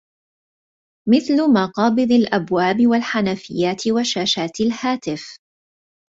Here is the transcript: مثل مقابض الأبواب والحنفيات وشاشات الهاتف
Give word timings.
مثل 1.09 1.47
مقابض 1.53 2.11
الأبواب 2.11 2.87
والحنفيات 2.87 3.87
وشاشات 3.87 4.59
الهاتف 4.59 5.37